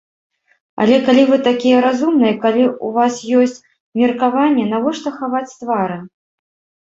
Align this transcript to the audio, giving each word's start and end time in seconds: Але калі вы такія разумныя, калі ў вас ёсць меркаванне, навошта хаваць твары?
Але 0.83 0.95
калі 1.07 1.23
вы 1.31 1.37
такія 1.47 1.81
разумныя, 1.87 2.33
калі 2.45 2.63
ў 2.69 2.87
вас 2.95 3.13
ёсць 3.41 3.63
меркаванне, 4.01 4.63
навошта 4.73 5.09
хаваць 5.19 5.55
твары? 5.63 5.97